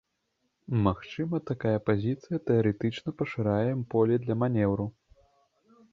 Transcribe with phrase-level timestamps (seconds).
[0.87, 4.87] Магчыма, такая пазіцыя тэарэтычна пашырае поле для манеўру.